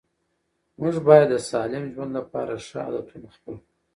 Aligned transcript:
موږ 0.79 0.95
باید 1.07 1.27
د 1.31 1.35
سالم 1.49 1.83
ژوند 1.93 2.11
لپاره 2.19 2.53
ښه 2.67 2.77
عادتونه 2.85 3.27
خپل 3.35 3.55
کړو 3.61 3.67